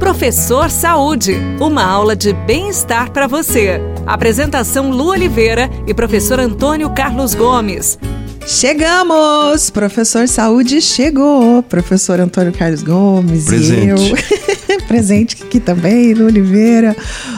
Professor 0.00 0.70
Saúde, 0.70 1.36
uma 1.60 1.84
aula 1.84 2.16
de 2.16 2.32
bem-estar 2.32 3.12
para 3.12 3.26
você. 3.26 3.78
Apresentação 4.06 4.90
Lu 4.90 5.08
Oliveira 5.10 5.70
e 5.86 5.92
professor 5.92 6.40
Antônio 6.40 6.88
Carlos 6.90 7.34
Gomes. 7.34 7.98
Chegamos! 8.46 9.68
Professor 9.68 10.26
Saúde 10.26 10.80
chegou. 10.80 11.62
Professor 11.62 12.18
Antônio 12.18 12.50
Carlos 12.50 12.82
Gomes 12.82 13.44
Presente. 13.44 13.84
e 13.84 13.88
eu. 13.88 14.80
Presente 14.88 15.36
aqui 15.42 15.60
também, 15.60 16.14
Lu 16.14 16.24
Oliveira. 16.24 16.96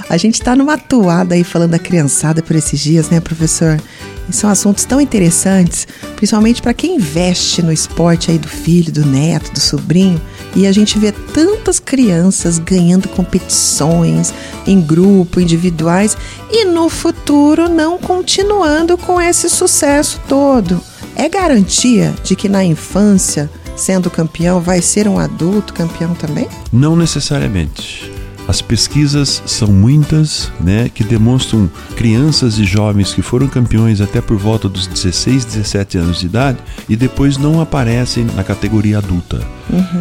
A 0.09 0.17
gente 0.17 0.35
está 0.35 0.55
numa 0.55 0.79
toada 0.79 1.35
aí 1.35 1.43
falando 1.43 1.73
da 1.73 1.81
criançada 1.81 2.43
por 2.43 2.55
esses 2.55 2.79
dias, 2.79 3.11
né, 3.11 3.19
professor? 3.19 3.83
E 4.29 4.33
são 4.33 4.49
assuntos 4.49 4.85
tão 4.85 5.01
interessantes, 5.01 5.87
principalmente 6.15 6.63
para 6.63 6.73
quem 6.73 6.95
investe 6.95 7.61
no 7.61 7.73
esporte 7.73 8.31
aí 8.31 8.39
do 8.39 8.49
filho, 8.49 8.93
do 8.93 9.05
neto, 9.05 9.53
do 9.53 9.61
sobrinho. 9.61 10.21
E 10.55 10.67
a 10.67 10.73
gente 10.73 10.99
vê 10.99 11.13
tantas 11.13 11.81
crianças 11.81 12.59
ganhando 12.59 13.09
competições 13.09 14.35
em 14.67 14.81
grupo, 14.81 15.41
individuais 15.41 16.17
e 16.51 16.65
no 16.65 16.89
futuro 16.89 17.69
não 17.69 17.99
continuando 17.99 18.99
com 18.99 19.21
esse 19.21 19.49
sucesso 19.49 20.21
todo. 20.29 20.81
É 21.17 21.29
garantia 21.29 22.15
de 22.23 22.37
que 22.37 22.49
na 22.49 22.65
infância, 22.65 23.51
sendo 23.77 24.11
campeão, 24.11 24.61
vai 24.61 24.83
ser 24.83 25.09
um 25.09 25.19
adulto 25.19 25.73
campeão 25.73 26.15
também? 26.15 26.49
Não 26.73 26.97
necessariamente. 26.97 28.22
As 28.53 28.61
pesquisas 28.61 29.43
são 29.47 29.69
muitas, 29.69 30.53
né, 30.61 30.91
que 30.95 31.03
demonstram 31.03 31.71
crianças 31.97 32.59
e 32.59 32.65
jovens 32.65 33.15
que 33.15 33.23
foram 33.23 33.49
campeões 33.49 33.99
até 33.99 34.21
por 34.21 34.37
volta 34.37 34.69
dos 34.69 34.87
16, 34.87 35.47
17 35.47 35.97
anos 35.97 36.21
de 36.21 36.27
idade 36.27 36.59
e 36.87 36.95
depois 36.95 37.39
não 37.39 37.63
aparecem 37.63 38.27
na 38.37 38.45
categoria 38.45 38.99
adulta. 38.99 39.41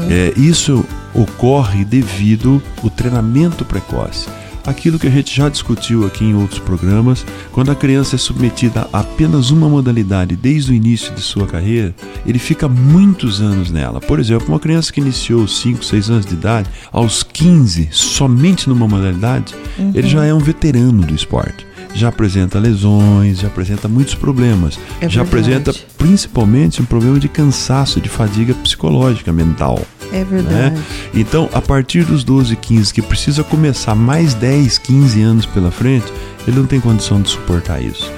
É, 0.09 0.33
isso 0.35 0.83
ocorre 1.13 1.85
devido 1.85 2.61
ao 2.83 2.89
treinamento 2.89 3.63
precoce. 3.63 4.27
Aquilo 4.65 4.99
que 4.99 5.07
a 5.07 5.11
gente 5.11 5.35
já 5.35 5.49
discutiu 5.49 6.05
aqui 6.05 6.23
em 6.23 6.35
outros 6.35 6.59
programas, 6.59 7.25
quando 7.51 7.71
a 7.71 7.75
criança 7.75 8.15
é 8.15 8.19
submetida 8.19 8.87
a 8.93 9.01
apenas 9.01 9.49
uma 9.49 9.67
modalidade 9.67 10.35
desde 10.35 10.71
o 10.71 10.75
início 10.75 11.13
de 11.13 11.21
sua 11.21 11.47
carreira, 11.47 11.93
ele 12.25 12.39
fica 12.39 12.67
muitos 12.67 13.41
anos 13.41 13.71
nela. 13.71 13.99
Por 13.99 14.19
exemplo, 14.19 14.47
uma 14.47 14.59
criança 14.59 14.93
que 14.93 15.01
iniciou 15.01 15.47
5, 15.47 15.83
6 15.83 16.09
anos 16.09 16.25
de 16.25 16.33
idade, 16.33 16.69
aos 16.91 17.23
15, 17.23 17.89
somente 17.91 18.69
numa 18.69 18.87
modalidade, 18.87 19.53
ele 19.93 20.07
já 20.07 20.25
é 20.25 20.33
um 20.33 20.39
veterano 20.39 21.03
do 21.03 21.15
esporte. 21.15 21.65
Já 21.93 22.07
apresenta 22.07 22.57
lesões, 22.57 23.39
já 23.39 23.47
apresenta 23.47 23.87
muitos 23.87 24.15
problemas. 24.15 24.79
É 25.01 25.09
já 25.09 25.23
verdade. 25.23 25.53
apresenta 25.53 25.73
principalmente 25.97 26.81
um 26.81 26.85
problema 26.85 27.19
de 27.19 27.27
cansaço, 27.27 27.99
de 27.99 28.07
fadiga 28.07 28.53
psicológica, 28.53 29.33
mental 29.33 29.79
É 30.11 30.19
né? 30.19 30.23
verdade. 30.25 30.81
Então, 31.13 31.49
a 31.53 31.61
partir 31.61 32.03
dos 32.03 32.23
12, 32.23 32.55
15, 32.55 32.93
que 32.93 33.01
precisa 33.01 33.43
começar 33.43 33.95
mais 33.95 34.33
10, 34.33 34.77
15 34.77 35.21
anos 35.21 35.45
pela 35.45 35.71
frente, 35.71 36.11
ele 36.47 36.57
não 36.57 36.65
tem 36.65 36.79
condição 36.79 37.21
de 37.21 37.29
suportar 37.29 37.81
isso. 37.81 38.11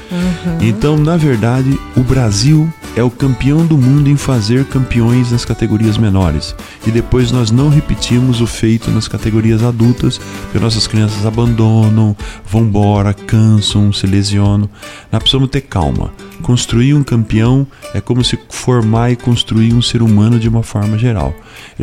Então, 0.61 0.97
na 0.97 1.17
verdade, 1.17 1.77
o 1.95 2.01
Brasil 2.01 2.71
é 2.95 3.03
o 3.03 3.09
campeão 3.09 3.65
do 3.65 3.77
mundo 3.77 4.09
em 4.09 4.15
fazer 4.15 4.65
campeões 4.65 5.31
nas 5.31 5.43
categorias 5.43 5.97
menores. 5.97 6.55
E 6.85 6.91
depois 6.91 7.31
nós 7.31 7.49
não 7.49 7.69
repetimos 7.69 8.39
o 8.39 8.47
feito 8.47 8.91
nas 8.91 9.07
categorias 9.07 9.63
adultas, 9.63 10.19
porque 10.43 10.59
nossas 10.59 10.87
crianças 10.87 11.25
abandonam, 11.25 12.15
vão 12.45 12.61
embora, 12.61 13.13
cansam, 13.13 13.91
se 13.91 14.05
lesionam. 14.05 14.69
Nós 15.11 15.21
precisamos 15.21 15.49
ter 15.49 15.61
calma. 15.61 16.13
Construir 16.43 16.93
um 16.93 17.03
campeão 17.03 17.65
é 17.93 18.01
como 18.01 18.23
se 18.23 18.37
formar 18.49 19.11
e 19.11 19.15
construir 19.15 19.73
um 19.73 19.81
ser 19.81 20.01
humano 20.01 20.39
de 20.39 20.47
uma 20.47 20.61
forma 20.61 20.97
geral. 20.97 21.33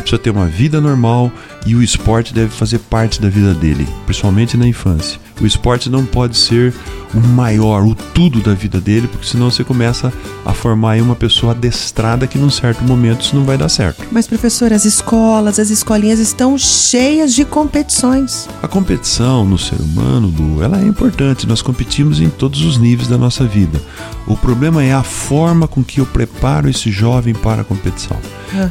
Ele 0.00 0.02
precisa 0.02 0.22
ter 0.22 0.30
uma 0.30 0.46
vida 0.46 0.80
normal 0.80 1.30
e 1.66 1.74
o 1.74 1.82
esporte 1.82 2.32
deve 2.32 2.48
fazer 2.48 2.78
parte 2.78 3.20
da 3.20 3.28
vida 3.28 3.52
dele, 3.52 3.86
principalmente 4.06 4.56
na 4.56 4.66
infância. 4.66 5.20
O 5.40 5.46
esporte 5.46 5.90
não 5.90 6.06
pode 6.06 6.38
ser 6.38 6.72
o 7.14 7.20
maior, 7.20 7.84
o 7.84 7.94
tudo 7.94 8.40
da 8.40 8.54
vida 8.54 8.80
dele, 8.80 9.08
porque 9.08 9.26
senão 9.26 9.50
você 9.50 9.64
começa 9.64 10.12
a 10.44 10.52
formar 10.52 10.92
aí 10.92 11.02
uma 11.02 11.16
pessoa 11.16 11.52
adestrada 11.52 12.26
que 12.26 12.38
num 12.38 12.50
certo 12.50 12.82
momento 12.84 13.22
isso 13.22 13.36
não 13.36 13.44
vai 13.44 13.58
dar 13.58 13.68
certo. 13.68 14.04
Mas, 14.10 14.26
professor, 14.26 14.72
as 14.72 14.84
escolas, 14.84 15.58
as 15.58 15.70
escolinhas 15.70 16.18
estão 16.18 16.56
cheias 16.56 17.34
de 17.34 17.44
competições. 17.44 18.48
A 18.62 18.68
competição 18.68 19.44
no 19.44 19.58
ser 19.58 19.80
humano, 19.80 20.32
Lu, 20.36 20.62
ela 20.62 20.80
é 20.80 20.84
importante. 20.84 21.46
Nós 21.46 21.62
competimos 21.62 22.20
em 22.20 22.28
todos 22.28 22.62
os 22.62 22.78
níveis 22.78 23.08
da 23.08 23.18
nossa 23.18 23.44
vida. 23.44 23.80
O 24.26 24.36
problema 24.36 24.82
é 24.82 24.92
a 24.92 25.02
forma 25.02 25.66
com 25.66 25.82
que 25.82 26.00
eu 26.00 26.06
preparo 26.06 26.68
esse 26.68 26.90
jovem 26.90 27.34
para 27.34 27.62
a 27.62 27.64
competição. 27.64 28.16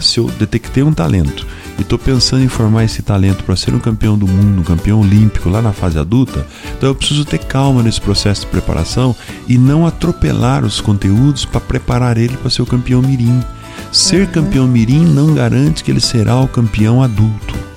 Se 0.02 0.20
eu 0.20 0.30
detectei 0.38 0.84
um 0.84 0.94
talento 0.94 1.48
e 1.80 1.82
estou 1.82 1.98
pensando 1.98 2.44
em 2.44 2.50
formar 2.50 2.84
esse 2.84 3.02
talento 3.02 3.44
para 3.44 3.56
ser 3.56 3.74
um 3.74 3.80
campeão 3.80 4.18
do 4.18 4.28
mundo, 4.28 4.60
um 4.60 4.64
campeão 4.64 5.00
olímpico 5.00 5.50
lá 5.50 5.62
na 5.62 5.72
fase 5.72 5.98
adulta, 5.98 6.46
então 6.78 6.90
eu 6.90 6.96
preciso 6.96 7.24
ter 7.24 7.40
calma 7.40 7.82
nesse 7.82 8.02
processo 8.02 8.42
de 8.42 8.48
preparação 8.48 9.16
e 9.48 9.58
não 9.58 9.88
atropelar 9.88 10.66
os 10.66 10.82
conteúdos 10.82 11.46
para 11.46 11.62
preparar 11.62 12.18
ele 12.18 12.36
para 12.36 12.50
ser 12.50 12.62
o 12.62 12.66
campeão 12.66 13.02
mirim. 13.02 13.42
Ser 13.92 14.28
campeão 14.28 14.68
mirim 14.68 15.06
não 15.06 15.34
garante 15.34 15.84
que 15.84 15.90
ele 15.90 16.02
será 16.02 16.40
o 16.40 16.48
campeão 16.48 17.02
adulto 17.02 17.70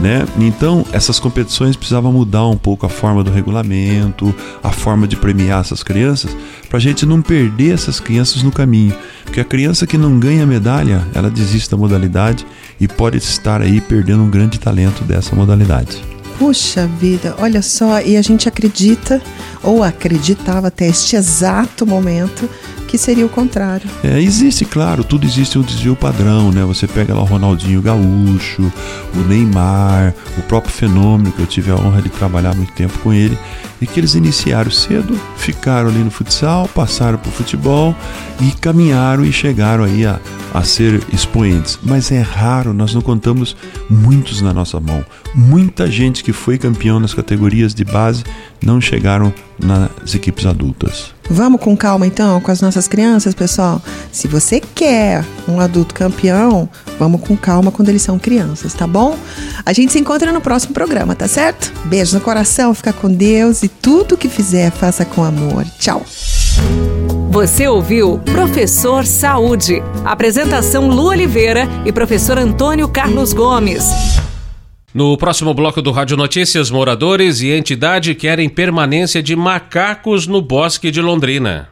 né? 0.00 0.26
Então, 0.38 0.84
essas 0.92 1.18
competições 1.18 1.76
precisavam 1.76 2.12
mudar 2.12 2.46
um 2.46 2.56
pouco 2.56 2.86
a 2.86 2.88
forma 2.88 3.22
do 3.22 3.30
regulamento, 3.30 4.34
a 4.62 4.70
forma 4.70 5.06
de 5.06 5.16
premiar 5.16 5.60
essas 5.60 5.82
crianças, 5.82 6.36
para 6.68 6.78
a 6.78 6.80
gente 6.80 7.04
não 7.04 7.20
perder 7.20 7.74
essas 7.74 8.00
crianças 8.00 8.42
no 8.42 8.50
caminho. 8.50 8.94
Porque 9.24 9.40
a 9.40 9.44
criança 9.44 9.86
que 9.86 9.98
não 9.98 10.18
ganha 10.18 10.46
medalha, 10.46 11.06
ela 11.14 11.30
desiste 11.30 11.70
da 11.70 11.76
modalidade 11.76 12.46
e 12.80 12.88
pode 12.88 13.18
estar 13.18 13.60
aí 13.60 13.80
perdendo 13.80 14.22
um 14.22 14.30
grande 14.30 14.58
talento 14.58 15.04
dessa 15.04 15.36
modalidade. 15.36 16.02
Puxa 16.38 16.86
vida, 16.86 17.36
olha 17.38 17.60
só, 17.60 18.00
e 18.00 18.16
a 18.16 18.22
gente 18.22 18.48
acredita, 18.48 19.20
ou 19.62 19.84
acreditava 19.84 20.68
até 20.68 20.88
este 20.88 21.14
exato 21.14 21.84
momento, 21.84 22.48
que 22.90 22.98
seria 22.98 23.24
o 23.24 23.28
contrário. 23.28 23.88
É, 24.02 24.20
existe, 24.20 24.64
claro, 24.64 25.04
tudo 25.04 25.24
existe 25.24 25.56
um 25.56 25.62
desvio 25.62 25.94
padrão, 25.94 26.50
né? 26.50 26.64
Você 26.64 26.88
pega 26.88 27.14
lá 27.14 27.20
o 27.20 27.24
Ronaldinho 27.24 27.80
Gaúcho, 27.80 28.72
o 29.14 29.18
Neymar, 29.28 30.12
o 30.36 30.42
próprio 30.42 30.72
Fenômeno, 30.72 31.30
que 31.30 31.38
eu 31.38 31.46
tive 31.46 31.70
a 31.70 31.76
honra 31.76 32.02
de 32.02 32.08
trabalhar 32.08 32.52
muito 32.52 32.72
tempo 32.72 32.98
com 32.98 33.12
ele, 33.12 33.38
e 33.80 33.86
que 33.86 34.00
eles 34.00 34.16
iniciaram 34.16 34.72
cedo, 34.72 35.16
ficaram 35.36 35.88
ali 35.88 36.00
no 36.00 36.10
futsal, 36.10 36.66
passaram 36.66 37.16
pro 37.16 37.30
futebol 37.30 37.94
e 38.40 38.50
caminharam 38.58 39.24
e 39.24 39.32
chegaram 39.32 39.84
aí 39.84 40.04
a, 40.04 40.18
a 40.52 40.64
ser 40.64 41.00
expoentes. 41.12 41.78
Mas 41.84 42.10
é 42.10 42.20
raro, 42.20 42.74
nós 42.74 42.92
não 42.92 43.00
contamos 43.00 43.56
muitos 43.88 44.42
na 44.42 44.52
nossa 44.52 44.80
mão. 44.80 45.06
Muita 45.32 45.88
gente 45.88 46.24
que 46.24 46.32
foi 46.32 46.58
campeão 46.58 46.98
nas 46.98 47.14
categorias 47.14 47.72
de 47.72 47.84
base 47.84 48.24
não 48.60 48.80
chegaram 48.80 49.32
nas 49.60 50.12
equipes 50.12 50.44
adultas. 50.44 51.19
Vamos 51.30 51.60
com 51.60 51.76
calma 51.76 52.08
então 52.08 52.40
com 52.40 52.50
as 52.50 52.60
nossas 52.60 52.88
crianças, 52.88 53.34
pessoal? 53.34 53.80
Se 54.10 54.26
você 54.26 54.60
quer 54.60 55.24
um 55.46 55.60
adulto 55.60 55.94
campeão, 55.94 56.68
vamos 56.98 57.20
com 57.20 57.36
calma 57.36 57.70
quando 57.70 57.88
eles 57.88 58.02
são 58.02 58.18
crianças, 58.18 58.74
tá 58.74 58.86
bom? 58.86 59.16
A 59.64 59.72
gente 59.72 59.92
se 59.92 60.00
encontra 60.00 60.32
no 60.32 60.40
próximo 60.40 60.74
programa, 60.74 61.14
tá 61.14 61.28
certo? 61.28 61.72
Beijo 61.84 62.14
no 62.16 62.20
coração, 62.20 62.74
fica 62.74 62.92
com 62.92 63.08
Deus 63.08 63.62
e 63.62 63.68
tudo 63.68 64.16
que 64.16 64.28
fizer, 64.28 64.72
faça 64.72 65.04
com 65.04 65.22
amor. 65.22 65.64
Tchau! 65.78 66.04
Você 67.30 67.68
ouviu 67.68 68.18
Professor 68.18 69.06
Saúde. 69.06 69.80
Apresentação 70.04 70.88
Lu 70.88 71.04
Oliveira 71.04 71.68
e 71.86 71.92
professor 71.92 72.36
Antônio 72.36 72.88
Carlos 72.88 73.32
Gomes. 73.32 73.84
No 74.92 75.16
próximo 75.16 75.54
bloco 75.54 75.80
do 75.80 75.92
Rádio 75.92 76.16
Notícias, 76.16 76.68
moradores 76.68 77.40
e 77.42 77.50
entidade 77.50 78.12
querem 78.12 78.48
permanência 78.48 79.22
de 79.22 79.36
macacos 79.36 80.26
no 80.26 80.42
bosque 80.42 80.90
de 80.90 81.00
Londrina. 81.00 81.68